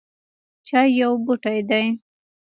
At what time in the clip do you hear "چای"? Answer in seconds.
0.65-0.89